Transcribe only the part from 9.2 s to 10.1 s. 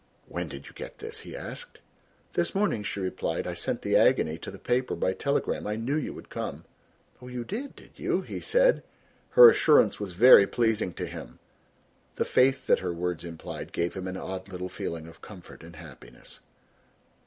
Her assurance